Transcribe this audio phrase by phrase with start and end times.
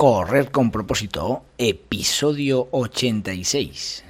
[0.00, 4.09] Correr con propósito, episodio 86.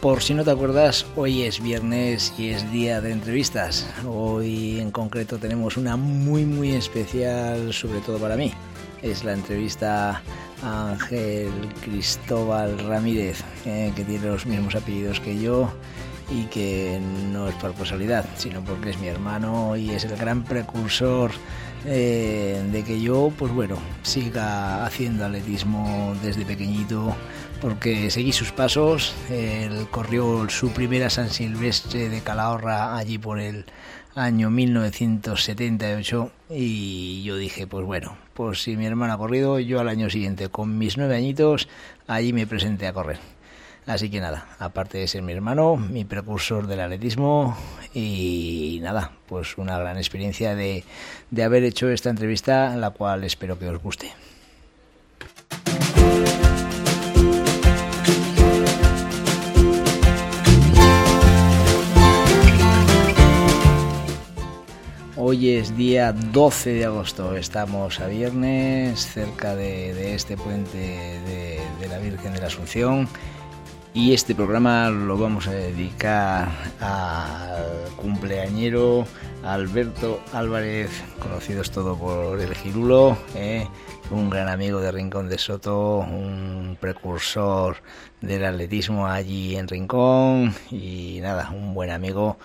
[0.00, 3.84] Por si no te acuerdas, hoy es viernes y es día de entrevistas.
[4.06, 8.52] Hoy en concreto tenemos una muy muy especial, sobre todo para mí.
[9.02, 10.22] Es la entrevista
[10.62, 11.50] a Ángel
[11.82, 15.68] Cristóbal Ramírez, eh, que tiene los mismos apellidos que yo
[16.30, 17.00] y que
[17.32, 21.32] no es por casualidad, sino porque es mi hermano y es el gran precursor
[21.84, 27.16] eh, de que yo, pues bueno, siga haciendo atletismo desde pequeñito,
[27.60, 29.14] porque seguí sus pasos.
[29.30, 33.64] Él corrió su primera San Silvestre de Calahorra allí por el
[34.14, 39.88] año 1978 y yo dije, pues bueno, pues si mi hermano ha corrido, yo al
[39.88, 41.68] año siguiente, con mis nueve añitos,
[42.06, 43.18] allí me presenté a correr.
[43.86, 47.56] Así que nada, aparte de ser mi hermano, mi precursor del atletismo
[47.94, 50.84] y nada, pues una gran experiencia de,
[51.30, 54.12] de haber hecho esta entrevista, la cual espero que os guste.
[65.20, 71.98] Hoy es día 12 de agosto, estamos a viernes, cerca de, este puente de, la
[71.98, 73.08] Virgen de la Asunción.
[73.92, 79.06] Y este programa lo vamos a dedicar al cumpleañero
[79.42, 83.66] Alberto Álvarez, conocidos todo por el Girulo, ¿eh?
[84.12, 87.78] un gran amigo de Rincón de Soto, un precursor
[88.20, 90.54] del atletismo allí en Rincón.
[90.70, 92.38] Y nada, un buen amigo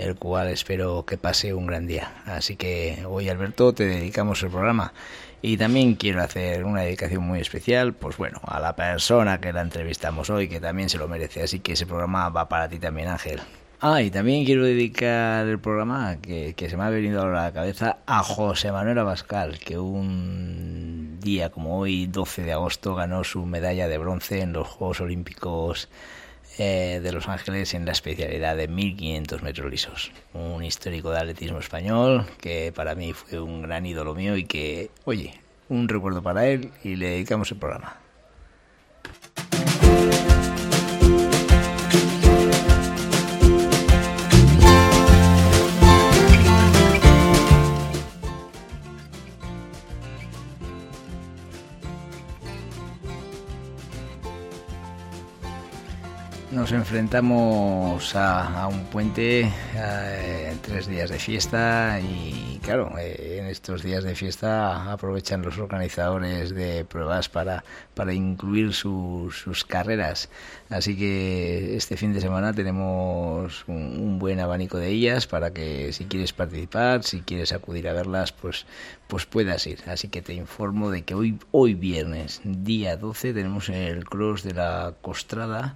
[0.00, 2.22] el cual espero que pase un gran día.
[2.24, 4.92] Así que hoy Alberto te dedicamos el programa.
[5.42, 9.62] Y también quiero hacer una dedicación muy especial, pues bueno, a la persona que la
[9.62, 11.42] entrevistamos hoy, que también se lo merece.
[11.42, 13.40] Así que ese programa va para ti también, Ángel.
[13.80, 17.52] Ah, y también quiero dedicar el programa que, que se me ha venido a la
[17.52, 23.46] cabeza a José Manuel Abascal, que un día como hoy, 12 de agosto, ganó su
[23.46, 25.88] medalla de bronce en los Juegos Olímpicos
[26.62, 30.12] eh, de Los Ángeles en la especialidad de 1500 metros lisos.
[30.34, 34.90] Un histórico de atletismo español que para mí fue un gran ídolo mío y que,
[35.06, 35.40] oye,
[35.70, 37.96] un recuerdo para él y le dedicamos el programa.
[56.70, 63.82] Nos enfrentamos a, un puente, a, tres días de fiesta y claro, eh, en estos
[63.82, 67.64] días de fiesta aprovechan los organizadores de pruebas para,
[67.94, 70.28] para incluir su, sus carreras.
[70.68, 75.92] Así que este fin de semana tenemos un, un, buen abanico de ellas para que
[75.92, 78.64] si quieres participar, si quieres acudir a verlas, pues,
[79.08, 79.80] pues puedas ir.
[79.88, 84.54] Así que te informo de que hoy, hoy viernes, día 12, tenemos el cross de
[84.54, 85.74] la Costrada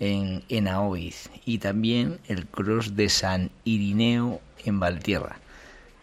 [0.00, 5.38] en, en Aoiz y también el cross de San Irineo en Valtierra.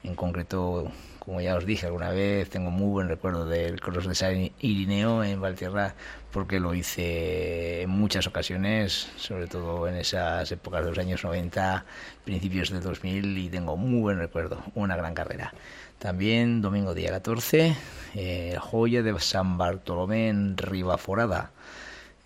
[0.04, 4.16] En concreto, como ya os dije alguna vez, tengo muy buen recuerdo del cross de
[4.16, 5.96] San Irineo en Valtierra
[6.32, 11.84] porque lo hice en muchas ocasiones, sobre todo en esas épocas de los años 90,
[12.24, 15.54] principios del 2000 y tengo muy buen recuerdo, una gran carrera.
[16.00, 17.76] También domingo día 14,
[18.14, 21.52] eh, joya de San Bartolomé en Ribaforada.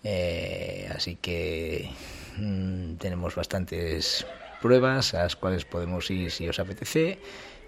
[0.04, 1.90] Eh, así que
[2.38, 4.26] mmm, tenemos bastantes
[4.60, 7.18] pruebas a las cuales podemos ir si os apetece.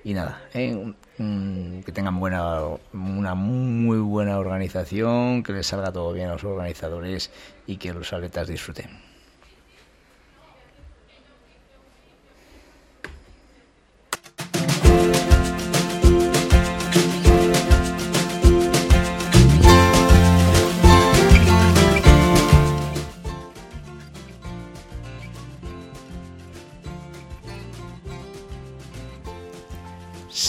[0.04, 2.60] Y nada, eh, mmm, que tengan buena,
[2.92, 7.30] una muy buena organización, que les salga todo bien a los organizadores
[7.66, 9.13] y que los atletas disfruten.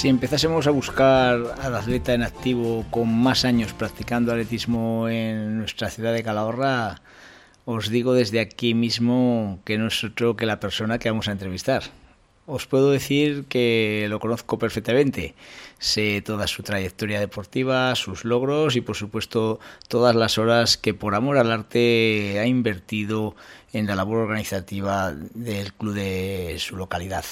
[0.05, 5.89] Si empezásemos a buscar al atleta en activo con más años practicando atletismo en nuestra
[5.89, 7.01] ciudad de Calahorra,
[7.65, 11.31] os digo desde aquí mismo que no es otro que la persona que vamos a
[11.31, 11.81] entrevistar.
[12.45, 15.33] os puedo decir que lo conozco perfectamente.
[15.79, 21.15] Sé toda su trayectoria deportiva, sus logros y por supuesto todas las horas que por
[21.15, 23.35] amor al arte ha invertido
[23.73, 27.25] en la labor organizativa del club de su localidad.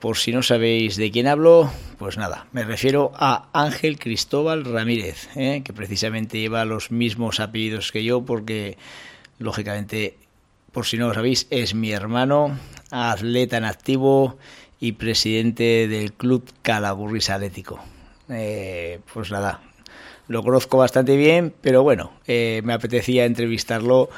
[0.00, 5.28] Por si no sabéis de quién hablo, pues nada, me refiero a Ángel Cristóbal Ramírez,
[5.36, 5.60] ¿eh?
[5.62, 8.78] que precisamente lleva los mismos apellidos que yo porque,
[9.38, 10.16] lógicamente,
[10.72, 12.58] por si no lo sabéis, es mi hermano,
[12.90, 14.38] atleta en activo
[14.80, 17.78] y presidente del Club Calagurris Atlético.
[18.30, 19.60] Eh, pues nada,
[20.28, 24.08] lo conozco bastante bien, pero bueno, eh, me apetecía entrevistarlo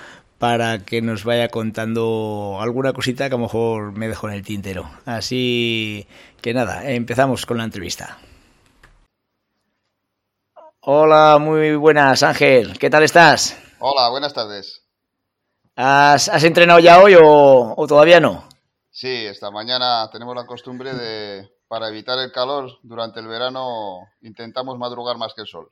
[0.42, 4.42] para que nos vaya contando alguna cosita que a lo mejor me dejo en el
[4.42, 4.90] tintero.
[5.06, 6.08] Así
[6.40, 8.18] que nada, empezamos con la entrevista.
[10.80, 13.56] Hola, muy buenas Ángel, ¿qué tal estás?
[13.78, 14.82] Hola, buenas tardes.
[15.76, 18.48] ¿Has, entrenado ya hoy o, todavía no?
[18.90, 24.76] Sí, esta mañana tenemos la costumbre de, para evitar el calor, durante el verano intentamos
[24.76, 25.68] madrugar más que el sol.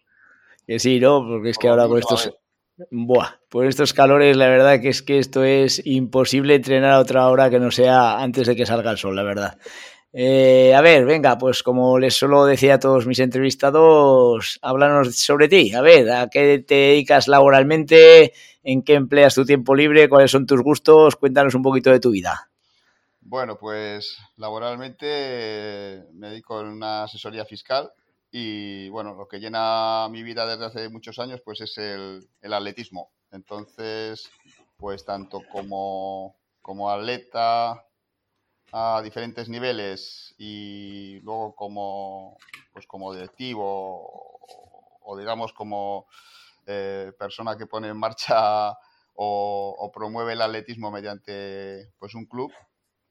[0.64, 1.26] Que sí, ¿no?
[1.26, 2.30] Porque es que ahora con estos...
[2.90, 7.28] Buah, por estos calores, la verdad que es que esto es imposible entrenar a otra
[7.28, 9.58] hora que no sea antes de que salga el sol, la verdad.
[10.12, 15.48] Eh, a ver, venga, pues como les suelo decir a todos mis entrevistados, háblanos sobre
[15.48, 15.72] ti.
[15.74, 18.32] A ver, ¿a qué te dedicas laboralmente?
[18.64, 20.08] ¿En qué empleas tu tiempo libre?
[20.08, 21.16] ¿Cuáles son tus gustos?
[21.16, 22.50] Cuéntanos un poquito de tu vida.
[23.20, 27.92] Bueno, pues laboralmente me dedico en una asesoría fiscal
[28.30, 33.10] y bueno, lo que llena mi vida desde hace muchos años pues es el, atletismo.
[33.32, 34.30] Entonces,
[34.76, 37.84] pues tanto como, como atleta
[38.72, 42.38] a diferentes niveles y luego como,
[42.72, 44.38] pues como directivo
[45.02, 46.06] o, digamos como
[46.66, 48.76] eh, persona que pone en marcha
[49.14, 52.52] o, promueve el atletismo mediante pues un club,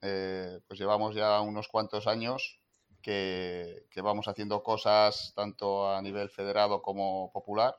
[0.02, 2.59] eh, pues llevamos ya unos cuantos años
[3.02, 7.78] que, vamos haciendo cosas tanto a nivel federado como popular,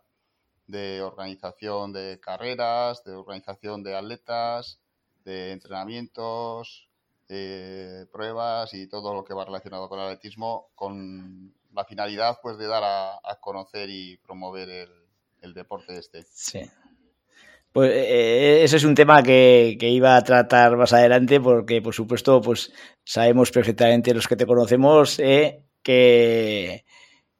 [0.66, 4.80] de organización de carreras, de organización de atletas,
[5.24, 6.88] de entrenamientos,
[8.12, 12.66] pruebas y todo lo que va relacionado con el atletismo, con la finalidad pues de
[12.66, 14.68] dar a, conocer y promover
[15.40, 16.24] el, deporte este.
[17.72, 21.94] Pues eh, eh, ese es un tema que, iba a tratar más adelante porque, por
[21.94, 22.72] supuesto, pues
[23.04, 26.84] sabemos perfectamente los que te conocemos eh, que,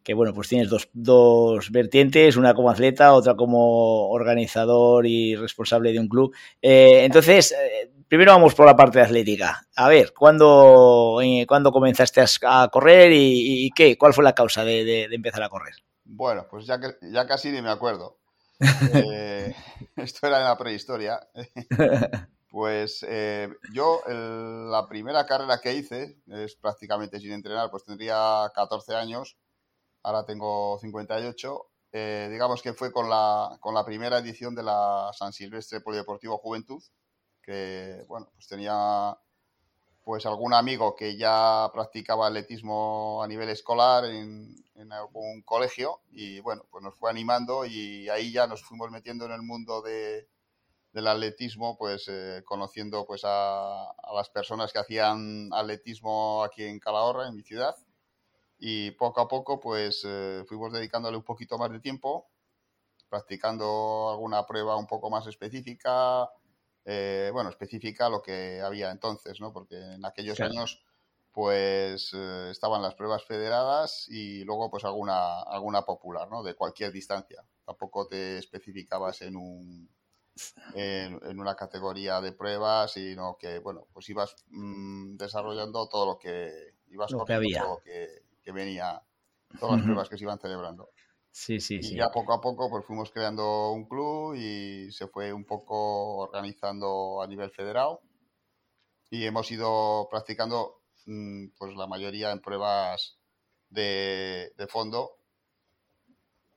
[0.05, 5.93] que, bueno, pues tienes dos, dos, vertientes, una como atleta, otra como organizador y responsable
[5.93, 6.33] de un club.
[6.63, 7.55] entonces,
[8.07, 9.67] primero vamos por la parte atlética.
[9.75, 11.19] A ver, ¿cuándo,
[11.49, 13.99] ¿cuándo comenzaste a, correr y, qué?
[13.99, 15.75] ¿Cuál fue la causa de, de, de empezar a correr?
[16.05, 18.20] Bueno, pues ya, que, ya casi ni me acuerdo.
[18.61, 19.55] Eh,
[19.97, 21.21] esto era en la prehistoria.
[22.51, 28.97] Pues eh, yo la primera carrera que hice, es prácticamente sin entrenar, pues tendría 14
[28.97, 29.39] años,
[30.03, 31.71] ahora tengo 58.
[31.93, 36.39] Eh, digamos que fue con la, con la primera edición de la San Silvestre Polideportivo
[36.39, 36.83] Juventud,
[37.41, 39.17] que bueno, pues tenía
[40.05, 44.55] pues algún amigo que ya practicaba atletismo a nivel escolar en,
[44.91, 49.33] algún colegio y bueno, pues nos fue animando y ahí ya nos fuimos metiendo en
[49.33, 50.27] el mundo de,
[50.93, 57.29] del atletismo, pues eh, conociendo pues a, las personas que hacían atletismo aquí en Calahorra,
[57.29, 57.77] en mi ciudad.
[58.59, 62.29] Y poco a poco pues eh, fuimos dedicándole un poquito más de tiempo,
[63.09, 66.29] practicando alguna prueba un poco más específica,
[66.85, 69.53] eh, bueno, específica lo que había entonces, ¿no?
[69.53, 70.83] Porque en aquellos años,
[71.33, 76.43] pues eh, estaban las pruebas federadas y luego, pues alguna, alguna popular, ¿no?
[76.43, 77.45] De cualquier distancia.
[77.65, 79.89] Tampoco te especificabas en un
[80.75, 86.75] en, una categoría de pruebas, sino que, bueno, pues ibas mm, desarrollando todo lo que
[86.89, 87.63] ibas lo que había.
[87.63, 89.01] todo lo que, venía,
[89.59, 90.91] todas las pruebas que se iban celebrando.
[91.33, 95.33] Sí, sí, y ya poco a poco pues fuimos creando un club y se fue
[95.33, 97.99] un poco organizando a nivel federal
[99.11, 103.19] y hemos ido practicando mm, pues la mayoría en pruebas
[103.69, 105.19] de, fondo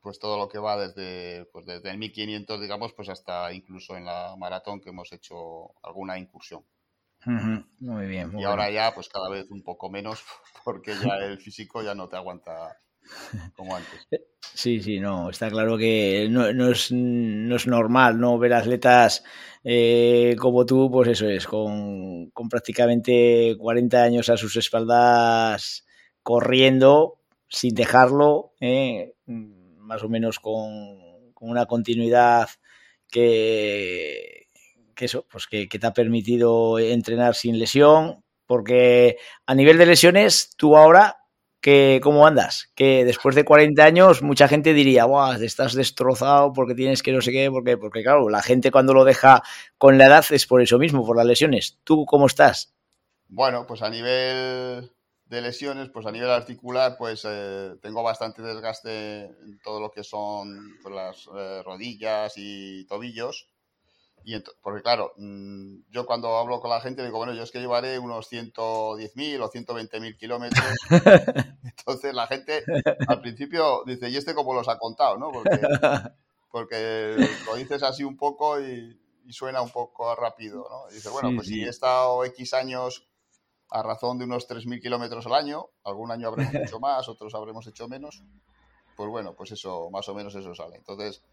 [0.01, 4.05] pues todo lo que va desde pues desde el 1500 digamos pues hasta incluso en
[4.05, 6.65] la maratón que hemos hecho alguna incursión.
[7.79, 10.23] Muy bien y ahora ya pues cada vez un poco menos
[10.65, 12.75] porque ya el físico ya no te aguanta
[13.55, 14.07] como antes.
[14.53, 18.37] Sí, sí, no, está claro que no, es, normal, ¿no?
[18.37, 19.23] Ver atletas
[19.63, 25.85] eh, como tú, pues eso es, con, prácticamente 40 años a sus espaldas
[26.21, 29.13] corriendo sin dejarlo, ¿eh?
[29.25, 30.53] más o menos con,
[31.39, 32.49] una continuidad
[33.09, 34.49] que,
[34.97, 40.77] eso, pues que, te ha permitido entrenar sin lesión, porque a nivel de lesiones, tú
[40.77, 41.22] ahora,
[41.63, 42.69] que, ¿cómo andas?
[42.75, 47.21] Que después de 40 años mucha gente diría, Buah, estás destrozado porque tienes que no
[47.21, 49.41] sé qué, porque, porque claro, la gente cuando lo deja
[49.77, 51.79] con la edad es por eso mismo, por las lesiones.
[51.85, 52.75] ¿Tú cómo estás?
[53.29, 54.91] Bueno, pues a nivel
[55.25, 60.03] de lesiones, pues a nivel articular, pues eh, tengo bastante desgaste en todo lo que
[60.03, 63.47] son pues, las eh, rodillas y tobillos.
[64.25, 67.59] Y porque claro, mm, yo cuando hablo con la gente digo, bueno, yo es que
[67.59, 70.63] llevaré unos 110.000 o 120.000 kilómetros.
[71.77, 72.63] Entonces la gente
[73.07, 75.17] al principio dice, ¿y este cómo los ha contado?
[75.17, 75.31] ¿no?
[75.31, 75.49] Porque,
[76.51, 77.15] porque
[77.45, 78.99] lo dices así un poco y,
[79.29, 80.67] suena un poco rápido.
[80.69, 80.91] ¿no?
[80.91, 83.07] Y dice, bueno, pues si he estado X años
[83.71, 87.67] a razón de unos 3.000 kilómetros al año, algún año habremos hecho más, otros habremos
[87.67, 88.23] hecho menos,
[88.95, 90.77] pues bueno, pues eso, más o menos eso sale.
[90.77, 91.23] Entonces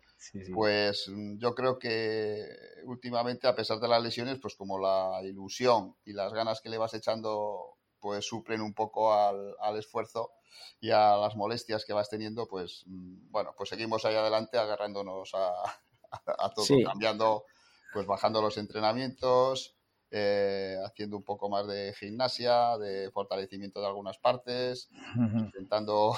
[0.53, 2.47] pues mm, yo creo que
[2.85, 6.79] últimamente, a pesar de las lesiones, pues como la ilusión y las ganas que le
[6.79, 10.33] vas echando, pues suplen un poco al, esfuerzo
[10.81, 15.33] y a las molestias que vas teniendo, pues mm, bueno, pues seguimos ahí adelante agarrándonos
[15.35, 15.53] a,
[16.55, 17.45] todo, cambiando,
[17.93, 19.77] pues bajando los entrenamientos,
[20.11, 26.15] eh, haciendo un poco más de gimnasia, de fortalecimiento de algunas partes, intentando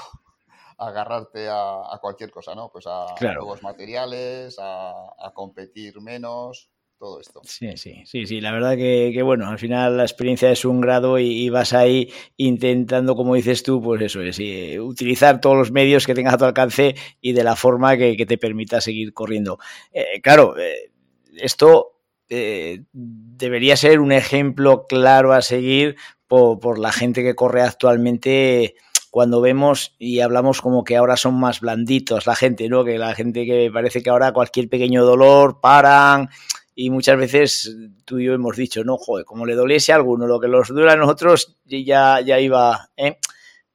[0.87, 2.71] agarrarte a, cualquier cosa, ¿no?
[2.71, 7.41] Pues a nuevos materiales, a, competir menos, todo esto.
[7.45, 8.41] Sí, sí, sí, sí.
[8.41, 13.17] La verdad que, bueno, al final la experiencia es un grado y, vas ahí intentando,
[13.17, 14.39] como dices tú, pues eso es,
[14.79, 18.39] utilizar todos los medios que tengas a tu alcance y de la forma que, te
[18.39, 19.59] permita seguir corriendo.
[19.93, 20.93] Eh, claro, eh,
[21.37, 21.99] esto
[22.29, 25.97] eh, debería ser un ejemplo claro a seguir
[26.27, 28.75] por, por la gente que corre actualmente
[29.13, 32.83] cuando vemos y hablamos como que ahora son más blanditos la gente, ¿no?
[32.83, 36.31] Que la gente que parece que ahora cualquier pequeño dolor paran
[36.75, 37.77] y muchas veces
[38.07, 40.69] tú y yo hemos dicho, no, joder, como le doliese a alguno, lo que los
[40.69, 43.19] dura a nosotros ya, ya iba, ¿eh?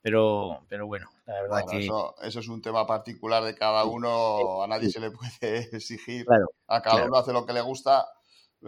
[0.02, 1.86] Pero, pero bueno, la verdad que...
[1.86, 5.30] Eso, es un tema particular de cada uno, a nadie se le puede
[5.72, 6.26] exigir,
[6.68, 8.08] a cada uno hace lo que le gusta,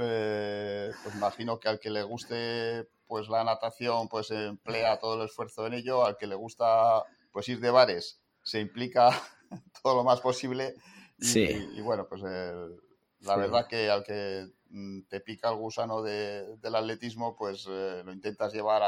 [0.01, 5.27] eh, pues imagino que al que le guste pues la natación pues emplea todo el
[5.27, 9.09] esfuerzo en ello, al que le gusta pues ir de bares se implica
[9.83, 10.75] todo lo más posible
[11.21, 17.35] y, bueno, pues la verdad que al que mm, te pica el gusano del atletismo
[17.35, 18.81] pues eh, lo intentas llevar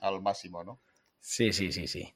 [0.00, 0.80] al máximo, ¿no?
[1.20, 2.12] Sí, sí, sí, sí.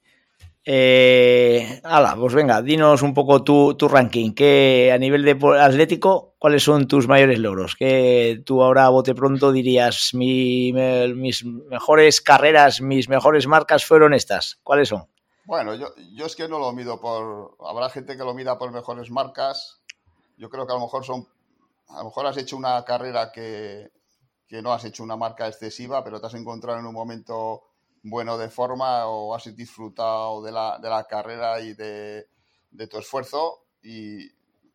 [0.64, 4.32] Eh, ala, pues venga, dinos un poco tu, tu ranking.
[4.32, 7.76] que a nivel de atlético, cuáles son tus mayores logros?
[7.76, 10.74] Que tú ahora bote pronto dirías, mis
[11.44, 14.58] mejores carreras, mis mejores marcas fueron estas.
[14.64, 15.06] ¿Cuáles son?
[15.44, 17.56] Bueno, yo, yo es que no lo mido por.
[17.64, 19.84] Habrá gente que lo mida por mejores marcas.
[20.36, 21.28] Yo creo que a lo mejor son.
[21.90, 23.92] A lo mejor has hecho una carrera que,
[24.48, 27.62] que no has hecho una marca excesiva, pero te has encontrado en un momento
[28.02, 32.26] bueno de forma o has disfrutado de la, de la carrera y de,
[32.72, 34.28] de, tu esfuerzo y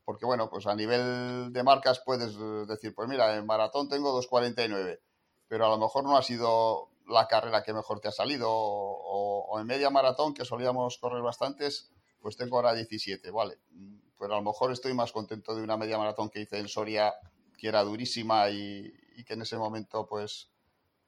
[0.07, 2.33] porque bueno, pues a nivel de marcas puedes
[2.65, 5.01] decir, pues mira, en maratón tengo 2.49,
[5.49, 9.59] pero a lo mejor no ha sido la carrera que mejor te ha salido o,
[9.59, 13.59] en media maratón que solíamos correr bastantes, pues tengo ahora 17, vale,
[14.17, 17.13] pero a lo mejor estoy más contento de una media maratón que hice en Soria
[17.57, 20.47] que era durísima y, y que en ese momento pues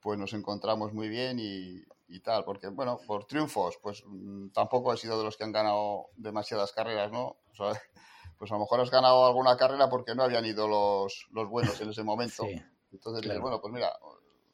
[0.02, 4.92] pues nos encontramos muy bien y, y tal, porque bueno, por triunfos, pues mm, tampoco
[4.92, 7.38] he sido de los que han ganado demasiadas carreras, ¿no?
[7.50, 7.80] O sea,
[8.40, 11.78] pues a lo mejor has ganado alguna carrera porque no habían ido los, los buenos
[11.82, 12.44] en ese momento.
[12.90, 13.92] Entonces dices, bueno, pues mira,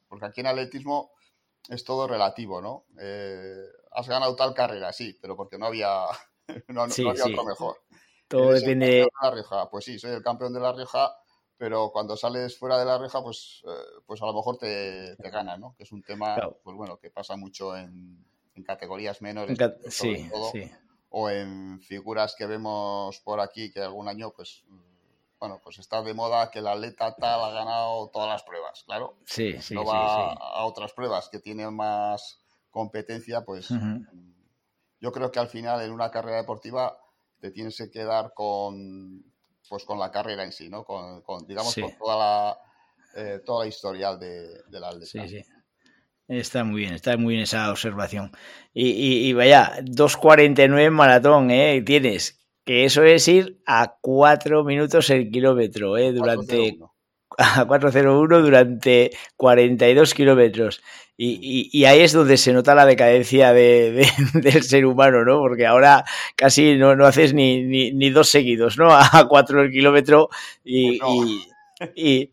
[0.09, 1.11] porque aquí en atletismo
[1.69, 2.83] es todo relativo, ¿no?
[2.99, 3.63] Eh,
[3.93, 6.01] has ganado tal carrera, sí, pero porque no había,
[6.67, 7.77] no, había otro mejor.
[8.27, 8.87] Todo depende.
[8.87, 9.69] De la Rioja?
[9.69, 11.15] Pues sí, soy el campeón de la Rioja
[11.57, 15.29] pero cuando sales fuera de la reja, pues, eh, pues a lo mejor te, te
[15.31, 15.73] gana, ¿no?
[15.75, 18.23] Que es un tema, pues bueno, que pasa mucho en,
[18.63, 20.71] categorías menores, sí, sí.
[21.19, 24.63] O en figuras que vemos por aquí que algún año, pues,
[25.39, 29.17] bueno, pues está de moda que el atleta tal ha ganado todas las pruebas, claro.
[29.25, 33.69] Sí, sí, no va a otras pruebas que tienen más competencia, pues
[34.99, 36.99] yo creo que al final en una carrera deportiva
[37.39, 39.23] te tienes que quedar con
[39.67, 40.85] pues con la carrera en sí, ¿no?
[40.85, 42.61] Con, digamos, con toda la,
[43.15, 45.41] eh, toda la historial de, de la Sí, sí.
[46.27, 48.31] Está muy bien, está muy bien esa observación.
[48.73, 51.81] Y, y, vaya, 2.49 maratón, ¿eh?
[51.85, 56.11] Tienes, que eso es ir a 4 minutos el kilómetro, ¿eh?
[56.11, 56.77] Durante...
[57.39, 60.81] A 4.01 durante 42 kilómetros.
[61.19, 65.39] Y, ahí es donde se nota la decadencia de, del ser humano, ¿no?
[65.39, 66.03] Porque ahora
[66.35, 68.89] casi no, no haces ni, ni, dos seguidos, ¿no?
[68.91, 70.29] A cuatro el kilómetro
[70.63, 72.31] y, pues y,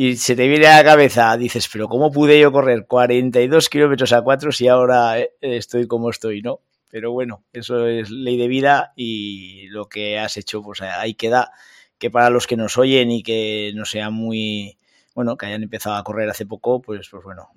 [0.00, 4.12] y se te viene a la cabeza, dices, pero ¿cómo pude yo correr 42 kilómetros
[4.12, 6.60] a 4 si ahora eh, estoy como estoy, no?
[6.88, 11.50] Pero bueno, eso es ley de vida y lo que has hecho, pues ahí queda,
[11.98, 14.78] que para los que nos oyen y que no sean muy,
[15.16, 17.48] bueno, que hayan empezado a correr hace poco, pues, pues bueno,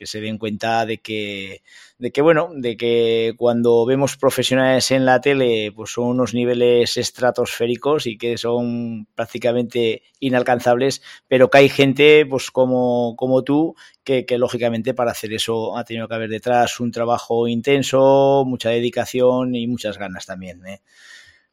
[0.00, 1.62] que se den cuenta de que,
[1.98, 6.96] de que, bueno, de que cuando vemos profesionales en la tele, pues son unos niveles
[6.96, 14.24] estratosféricos y que son prácticamente inalcanzables, pero que hay gente, pues como, como tú, que,
[14.24, 19.54] que lógicamente para hacer eso ha tenido que haber detrás un trabajo intenso, mucha dedicación
[19.54, 20.66] y muchas ganas también.
[20.66, 20.80] ¿eh?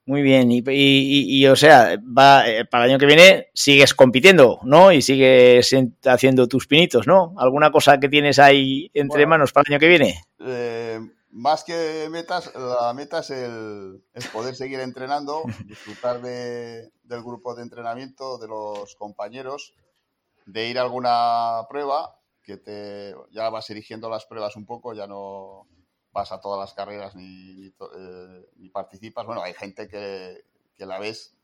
[0.07, 3.93] Muy bien, y, y, y, o sea, va, eh, para el año que viene sigues
[3.93, 4.93] compitiendo, ¿no?
[4.93, 7.35] Y sigues haciendo tus pinitos, ¿no?
[7.37, 10.23] ¿Alguna cosa que tienes ahí entre bueno, manos para el año que viene?
[10.39, 17.53] Eh, más que metas, la meta es el poder seguir entrenando, disfrutar de, del grupo
[17.53, 19.73] de entrenamiento, de los compañeros,
[20.45, 25.05] de ir a alguna prueba, que te ya vas erigiendo las pruebas un poco, ya
[25.05, 25.67] no
[26.17, 29.27] vas a todas las carreras ni, ni, eh, ni participas.
[29.27, 30.45] Bueno, hay gente que,
[30.75, 31.37] que, la ves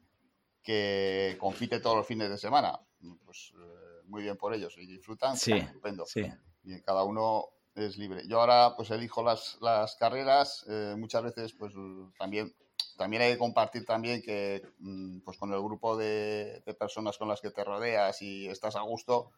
[0.64, 2.80] que compite todos los fines de semana.
[3.24, 5.38] Pues eh, muy bien por ellos y disfrutan.
[5.38, 6.06] Sí, estupendo.
[6.08, 6.26] Sí.
[6.64, 8.24] Y cada uno es libre.
[8.28, 10.66] Yo ahora pues elijo las, las carreras.
[10.68, 11.74] Eh, muchas veces pues
[12.18, 12.56] también
[12.98, 17.28] también hay que compartir también que mm, pues con el grupo de, de, personas con
[17.28, 19.32] las que te rodeas y estás a gusto,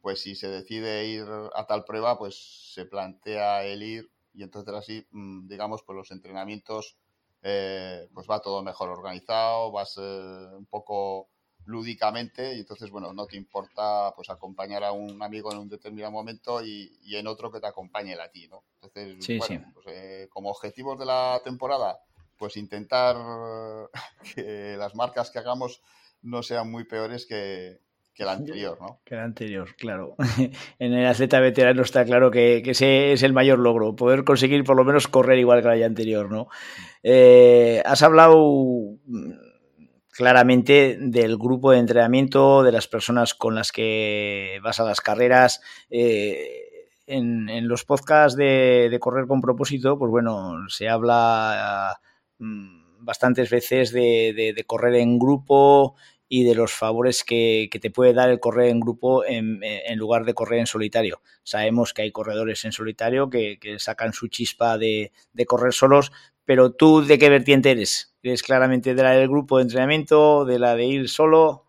[0.00, 1.24] pues si se decide ir
[1.54, 6.10] a tal prueba, pues se plantea el ir y entonces así, mm, digamos, pues los
[6.10, 6.96] entrenamientos
[7.42, 11.28] eh, pues va todo mejor organizado, vas eh, un poco
[11.64, 16.12] lúdicamente y entonces, bueno, no te importa pues acompañar a un amigo en un determinado
[16.12, 18.62] momento y, y en otro que te acompañe a ti, ¿no?
[18.74, 19.72] Entonces, sí, bueno, sí.
[19.74, 21.98] Pues, eh, como objetivos de la temporada,
[22.36, 23.16] pues intentar
[24.34, 25.80] que las marcas que hagamos
[26.22, 27.80] no sean muy peores que,
[28.16, 29.00] que el anterior, ¿no?
[29.04, 30.16] Que el anterior, claro.
[30.78, 34.64] en el atleta veterano está claro que, que, ese es el mayor logro, poder conseguir
[34.64, 36.48] por lo menos correr igual que el año anterior, ¿no?
[37.02, 38.96] Eh, has hablado
[40.10, 45.60] claramente del grupo de entrenamiento, de las personas con las que vas a las carreras.
[45.90, 46.62] Eh,
[47.06, 52.00] en, en, los podcasts de, de, Correr con propósito, pues bueno, se habla
[52.40, 52.44] uh,
[52.98, 55.94] bastantes veces de, de, de correr en grupo,
[56.28, 59.60] y de los favores que, te puede dar el correr en grupo en,
[59.96, 61.20] lugar de correr en solitario.
[61.42, 66.12] Sabemos que hay corredores en solitario que, sacan su chispa de, de, correr solos,
[66.44, 68.14] pero tú de qué vertiente eres?
[68.22, 71.64] ¿Eres claramente de la del grupo de entrenamiento, de la de ir solo?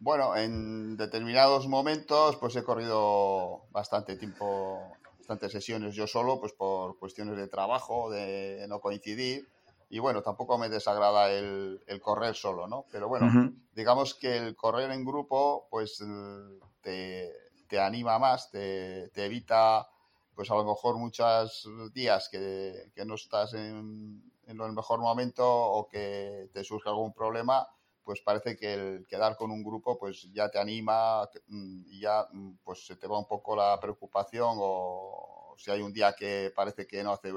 [0.00, 4.80] Bueno, en determinados momentos pues he corrido bastante tiempo,
[5.18, 9.46] bastantes sesiones yo solo, pues por cuestiones de trabajo, de no coincidir
[9.92, 12.86] y bueno, tampoco me desagrada el, el correr solo, ¿no?
[12.90, 13.54] Pero bueno, uh -huh.
[13.74, 16.02] digamos que el correr en grupo, pues
[16.80, 17.30] te,
[17.68, 19.86] te anima más, te, te, evita,
[20.34, 25.44] pues a lo mejor muchos días que, que no estás en, en, el mejor momento
[25.46, 27.68] o que te surge algún problema,
[28.02, 32.26] pues parece que el quedar con un grupo pues ya te anima y ya
[32.64, 36.86] pues se te va un poco la preocupación o, si hay un día que parece
[36.86, 37.32] que no hace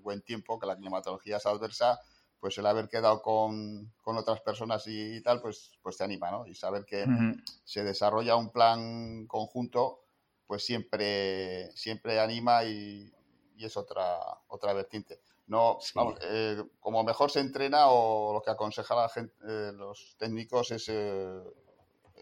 [0.00, 2.00] buen tiempo, que la climatología es adversa,
[2.38, 6.30] pues el haber quedado con, con otras personas y, y, tal, pues, pues te anima,
[6.30, 6.46] ¿no?
[6.46, 7.42] Y saber que uh -huh.
[7.64, 10.00] se desarrolla un plan conjunto,
[10.46, 13.12] pues siempre, siempre anima y,
[13.56, 15.20] y es otra, otra vertiente.
[15.46, 15.92] No, sí.
[15.94, 20.70] vamos, eh, como mejor se entrena o lo que aconseja la gente, eh, los técnicos
[20.70, 21.42] es eh,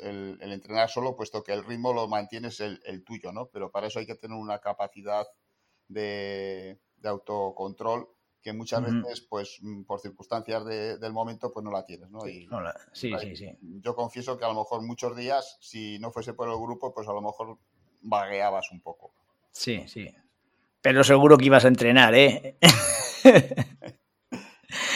[0.03, 3.47] el, el, entrenar solo, puesto que el ritmo lo mantienes el, el, tuyo, ¿no?
[3.53, 5.27] Pero para eso hay que tener una capacidad
[5.89, 8.09] de, de autocontrol
[8.43, 9.03] que muchas uh -huh.
[9.03, 12.27] veces, pues, mm, por circunstancias de, del momento, pues no la tienes, ¿no?
[12.27, 13.51] Y, no la, sí, sí, sí.
[13.61, 17.09] Yo confieso que a lo mejor muchos días, si no fuese por el grupo, pues
[17.09, 17.59] a lo mejor
[18.03, 19.13] vagueabas un poco.
[19.51, 20.09] Sí, sí.
[20.81, 22.57] Pero seguro que ibas a entrenar, ¿eh?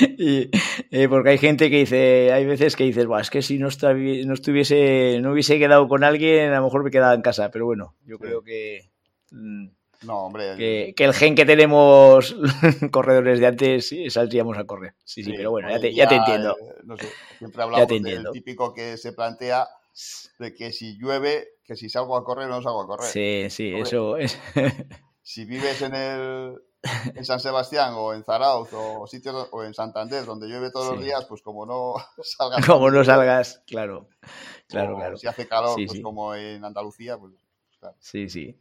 [0.18, 0.50] y,
[0.90, 5.18] eh, porque hay gente que dice, hay veces que dices, es que si no, estuviese,
[5.20, 8.16] no hubiese quedado con alguien, a lo mejor me quedaba en casa, pero bueno, yo
[8.16, 8.22] sí.
[8.22, 8.90] creo que...
[9.30, 9.68] Mm,
[10.02, 10.56] no, hombre.
[10.56, 12.34] Que, que, el gen que tenemos
[12.90, 14.94] corredores de antes sí, saldríamos a correr.
[15.04, 16.56] Sí, sí, sí pero bueno, ya te, ya, ya te entiendo.
[16.60, 19.68] Eh, no sé, siempre hablamos del típico que se plantea
[20.38, 23.06] de que si llueve, que si salgo a correr, no salgo a correr.
[23.06, 24.40] Sí, sí, hombre, eso es.
[25.22, 26.62] si vives en el
[27.14, 30.94] en San Sebastián o en Zarauz o sitios o en Santander donde llueve todos sí.
[30.94, 32.66] los días, pues como no salgas.
[32.66, 34.08] Como no salgas, claro.
[34.68, 35.16] Claro, claro.
[35.16, 37.34] Si hace calor, sí, pues como en Andalucía, pues
[37.98, 38.56] Sí, sí.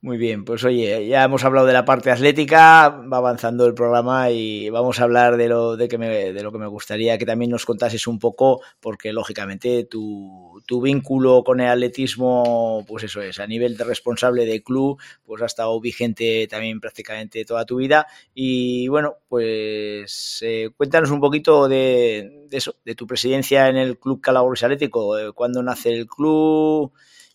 [0.00, 4.32] Muy bien, pues oye, ya hemos hablado de la parte atlética, va avanzando el programa
[4.32, 7.26] y vamos a hablar de lo, de que me, de lo que me gustaría que
[7.26, 13.22] también nos contases un poco, porque lógicamente tu, tu vínculo con el atletismo, pues eso
[13.22, 17.76] es, a nivel de responsable de club, pues ha estado vigente también prácticamente toda tu
[17.76, 18.08] vida.
[18.34, 24.00] Y bueno, pues eh, cuéntanos un poquito de, de, eso, de tu presidencia en el
[24.00, 26.92] Club Calabres Atlético, eh, cuándo nace el club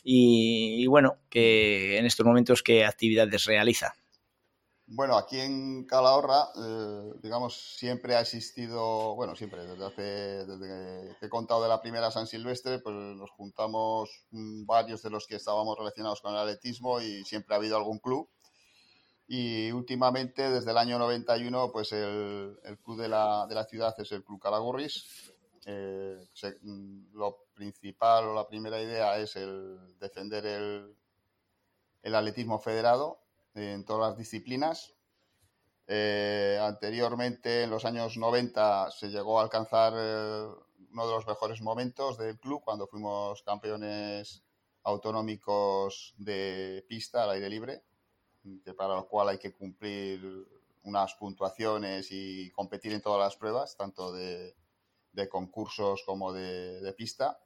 [0.10, 3.94] y, bueno, que en estos momentos qué actividades realiza.
[4.86, 10.02] Bueno, aquí en Calahorra, eh, digamos, siempre ha existido, bueno, siempre, desde, hace,
[10.46, 15.28] desde que he contado de la primera San Silvestre, pues nos juntamos varios de los
[15.28, 18.30] que estábamos relacionados con el atletismo y siempre ha habido algún club.
[19.28, 23.94] Y últimamente, desde el año 91, pues el, el club de la, de la ciudad
[23.98, 25.34] es el Club Calagurris,
[25.70, 30.96] eh, se, mm, lo principal o la primera idea es el defender el,
[32.04, 33.20] el atletismo federado
[33.54, 34.96] en todas las disciplinas.
[35.86, 40.48] Eh, anteriormente, en los años 90, se llegó a alcanzar eh,
[40.94, 44.44] uno de los mejores momentos del club cuando fuimos campeones
[44.84, 47.84] autonómicos de pista al aire libre,
[48.64, 50.48] que para lo cual hay que cumplir
[50.84, 54.56] unas puntuaciones y competir en todas las pruebas, tanto de,
[55.18, 57.40] de concursos como de, de, pista.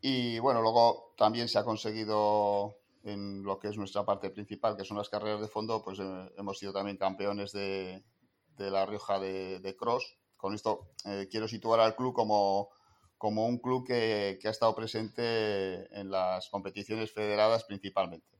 [0.00, 4.84] Y bueno, luego también se ha conseguido en lo que es nuestra parte principal, que
[4.84, 8.02] son las carreras de fondo, pues eh, hemos sido también campeones de,
[8.56, 10.16] de La Rioja de, de, Cross.
[10.36, 12.70] Con esto eh, quiero situar al club como,
[13.18, 18.32] como un club que, que, ha estado presente en las competiciones federadas principalmente.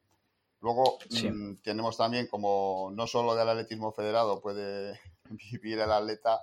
[0.60, 1.30] Luego sí.
[1.30, 4.98] mmm, tenemos también como no solo del atletismo federado puede
[5.52, 6.40] vivir el atleta,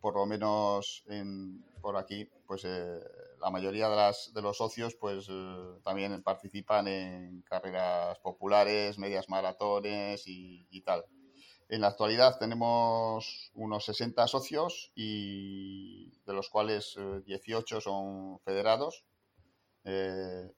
[0.00, 3.00] por lo menos en, por aquí, pues eh,
[3.40, 9.28] la mayoría de, las, de, los socios pues eh, también participan en carreras populares, medias
[9.28, 11.04] maratones y, y, tal.
[11.68, 19.04] En la actualidad tenemos unos 60 socios y de los cuales eh, 18 son federados.
[19.84, 20.50] Eh,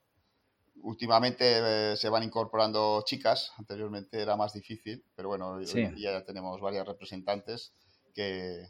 [0.77, 5.85] últimamente eh, se van incorporando chicas, anteriormente era más difícil, pero bueno, sí.
[5.85, 7.75] hoy ya tenemos varias representantes
[8.15, 8.67] que,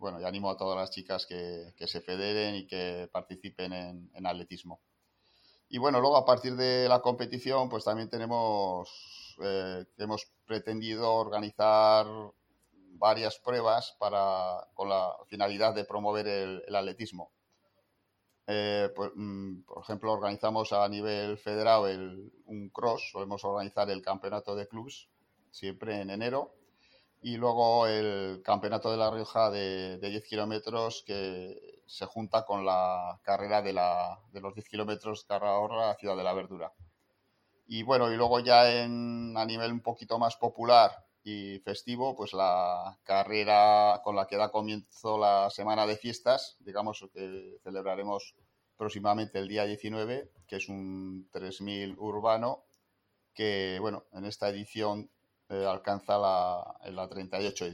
[0.00, 4.26] bueno, y animo a todas las chicas que, que se federen y que participen en,
[4.26, 4.80] atletismo.
[5.68, 12.06] Y bueno, luego a partir de la competición, pues también tenemos, eh, hemos pretendido organizar
[12.92, 17.30] varias pruebas para, con la finalidad de promover el, atletismo.
[18.46, 24.56] Eh, pues, mm, por ejemplo, organizamos a nivel federal un cross, solemos organizar el campeonato
[24.56, 25.10] de clubs
[25.50, 26.54] siempre en enero
[27.22, 32.64] y luego el Campeonato de La Rioja de, de 10 kilómetros que se junta con
[32.64, 36.72] la carrera de, la, de los 10 kilómetros Carrahorra a Ciudad de la Verdura.
[37.66, 42.32] Y bueno, y luego ya en, a nivel un poquito más popular y festivo, pues
[42.32, 48.34] la carrera con la que da comienzo la semana de fiestas, digamos que celebraremos
[48.76, 52.64] próximamente el día 19, que es un 3000 urbano,
[53.34, 55.10] que bueno, en esta edición
[55.50, 57.66] eh, alcanza la, la, 38,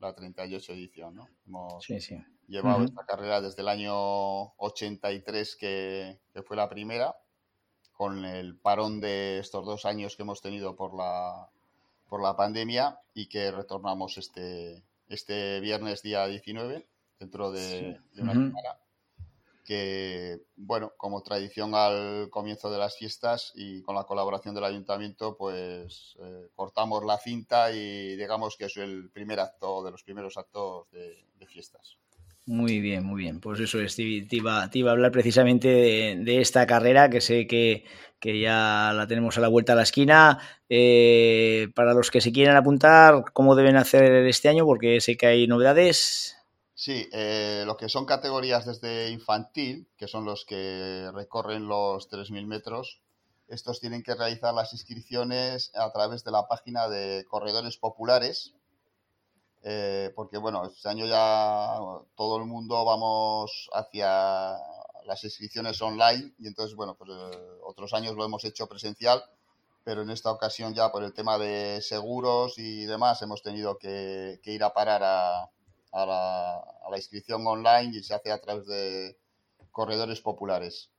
[0.00, 1.14] la 38 edición.
[1.14, 1.28] ¿no?
[1.46, 2.16] Hemos sí, sí.
[2.48, 2.88] llevado uh -huh.
[2.88, 3.94] esta carrera desde el año
[4.56, 7.16] 83, que, que, fue la primera,
[7.92, 11.48] con el parón de estos dos años que hemos tenido por la,
[12.08, 16.86] por la pandemia y que retornamos este, este viernes día 19,
[17.18, 18.16] dentro de, sí.
[18.16, 18.48] de una uh -huh.
[18.48, 18.80] semana
[19.64, 25.36] que, bueno, como tradición al comienzo de las fiestas y con la colaboración del ayuntamiento,
[25.36, 30.36] pues eh, cortamos la cinta y digamos que es el primer acto, de los primeros
[30.36, 31.98] actos de, fiestas.
[32.46, 33.40] Muy bien, muy bien.
[33.40, 37.84] Pues eso es, te, iba, a hablar precisamente de, de, esta carrera que sé que,
[38.20, 40.38] que, ya la tenemos a la vuelta a la esquina.
[40.68, 44.64] Eh, para los que se quieran apuntar, ¿cómo deben hacer este año?
[44.64, 46.39] Porque sé que hay novedades.
[46.80, 52.46] Sí, eh, lo que son categorías desde infantil, que son los que recorren los 3.000
[52.46, 53.02] metros,
[53.48, 58.54] estos tienen que realizar las inscripciones a través de la página de Corredores Populares,
[59.62, 61.76] eh, porque bueno, este año ya
[62.16, 64.56] todo el mundo vamos hacia
[65.04, 69.22] las inscripciones online y entonces bueno, pues eh, otros años lo hemos hecho presencial,
[69.84, 74.40] pero en esta ocasión ya por el tema de seguros y demás hemos tenido que,
[74.42, 75.50] que ir a parar a
[75.92, 79.18] a la, a la, inscripción online y se hace a través de
[79.70, 80.90] corredores populares.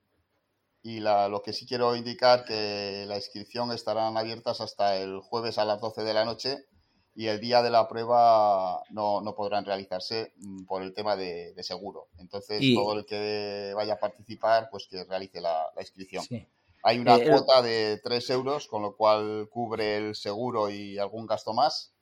[0.84, 5.58] Y la, lo que sí quiero indicar que la inscripción estarán abiertas hasta el jueves
[5.58, 6.65] a las 12 de la noche
[7.13, 11.54] y el día de la prueba no, no podrán realizarse mm, por el tema de,
[11.54, 12.08] de seguro.
[12.17, 12.73] Entonces, y...
[12.73, 16.23] todo el que vaya a participar, pues que realice la, la inscripción.
[16.23, 16.47] Sí.
[16.84, 21.27] Hay una eh, cuota de 3 euros, con lo cual cubre el seguro y algún
[21.27, 21.93] gasto más.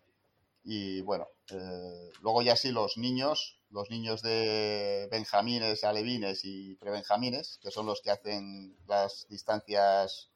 [0.63, 7.59] Y bueno, eh, luego ya sí los niños, los niños de benjamines, alevines y prebenjamines,
[7.61, 10.29] que son los que hacen las distancias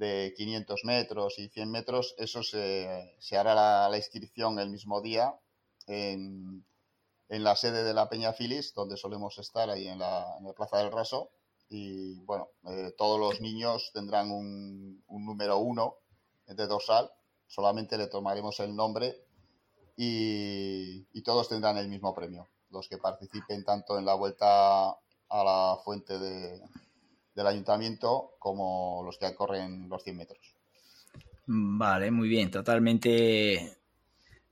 [0.00, 5.38] de 500 metros y 100 metros, eso se, hará la, inscripción el mismo día
[5.86, 6.64] en,
[7.28, 10.78] la sede de la Peña Filis, donde solemos estar ahí en la, en la Plaza
[10.78, 11.30] del Raso.
[11.68, 15.96] Y bueno, eh, todos los niños tendrán un, número uno
[16.46, 17.12] de dorsal,
[17.46, 19.22] solamente le tomaremos el nombre
[19.96, 25.76] y, todos tendrán el mismo premio, los que participen tanto en la vuelta a la
[25.84, 30.56] fuente del ayuntamiento como los que corren los 100 metros.
[31.46, 33.76] Vale, muy bien, totalmente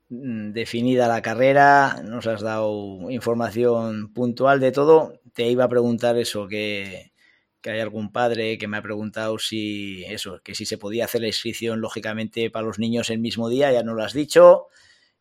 [0.08, 5.20] mm, definida la carrera, nos has dado información puntual de todo.
[5.32, 7.12] Te iba a preguntar eso, que
[7.60, 11.22] que hay algún padre que me ha preguntado si eso, que si se podía hacer
[11.22, 14.66] la inscripción lógicamente para los niños el mismo día, ya no lo has dicho,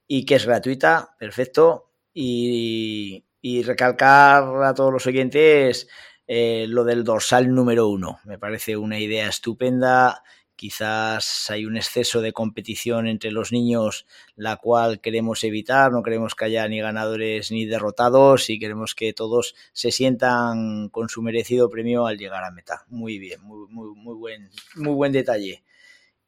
[0.07, 1.91] y que es gratuita, perfecto.
[2.13, 3.23] Y,
[3.65, 5.87] recalcar a todos los oyentes
[6.27, 8.19] eh, lo del dorsal número uno.
[8.25, 10.21] Me parece una idea estupenda
[10.57, 15.91] Quizás hay un exceso de competición entre los niños, la cual queremos evitar.
[15.91, 21.09] No queremos que haya ni ganadores ni derrotados y queremos que todos se sientan con
[21.09, 22.85] su merecido premio al llegar a meta.
[22.87, 25.63] Muy bien, muy, muy, muy buen, muy buen detalle.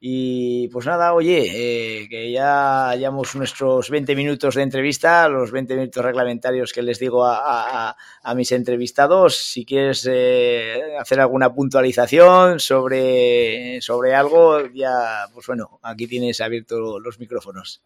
[0.01, 5.75] Y pues nada, oye, eh, que ya hayamos nuestros 20 minutos de entrevista, los 20
[5.75, 7.97] minutos reglamentarios que les digo a,
[8.33, 9.35] mis entrevistados.
[9.35, 16.79] Si quieres eh, hacer alguna puntualización sobre, sobre algo, ya, pues bueno, aquí tienes abiertos
[17.03, 17.81] los micrófonos.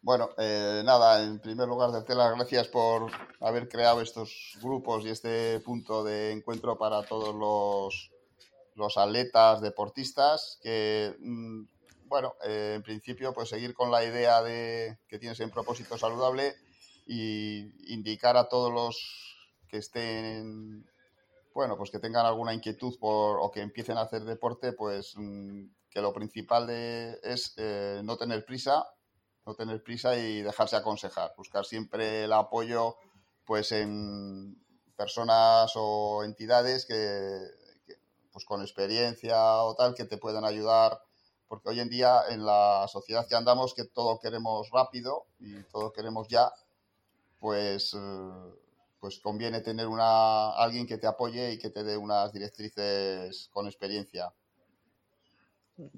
[0.00, 5.10] Bueno, eh, nada, en primer lugar, darte las gracias por haber creado estos grupos y
[5.10, 8.15] este punto de encuentro para todos los
[8.76, 11.64] los atletas, deportistas, que, mm,
[12.04, 16.54] bueno, eh, en principio, pues seguir con la idea de que tienes en propósito saludable
[17.06, 19.36] y indicar a todos los
[19.68, 20.86] que estén,
[21.54, 25.64] bueno, pues que tengan alguna inquietud por, o que empiecen a hacer deporte, pues mm,
[25.90, 28.86] que lo principal de, es eh, no tener prisa,
[29.46, 32.96] no tener prisa y dejarse aconsejar, buscar siempre el apoyo,
[33.44, 34.62] pues en
[34.96, 37.38] personas o entidades que
[38.36, 41.00] pues con experiencia o tal que te puedan ayudar,
[41.48, 45.90] porque hoy en día en la sociedad que andamos, que todo queremos rápido y todo
[45.90, 46.52] queremos ya,
[47.40, 48.54] pues, eh,
[49.00, 53.66] pues conviene tener una, alguien que te apoye y que te dé unas directrices con
[53.68, 54.30] experiencia.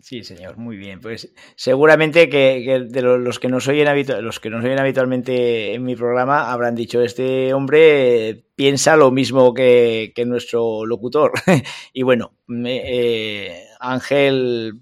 [0.03, 1.01] Sí, señor, muy bien.
[1.01, 3.87] Pues seguramente que, de los que nos oyen
[4.23, 9.55] los que nos oyen habitualmente en mi programa habrán dicho este hombre piensa lo mismo
[9.55, 11.33] que, nuestro locutor.
[11.93, 12.33] y bueno,
[12.67, 14.81] eh, Ángel,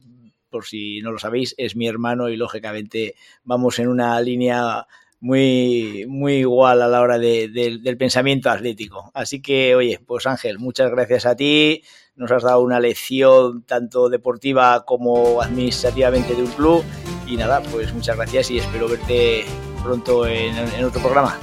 [0.48, 4.86] por si no lo sabéis, es mi hermano y lógicamente vamos en una línea
[5.20, 9.10] muy, muy igual a la hora del pensamiento atlético.
[9.14, 11.82] Así que, oye, pues Ángel, muchas gracias a ti
[12.16, 16.82] nos has dado una lección tanto deportiva como administrativamente de un club.
[17.26, 19.44] Y nada, pues muchas gracias y espero verte
[19.82, 21.38] pronto en, en otro programa.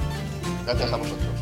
[0.64, 1.33] Gracias a vosotros.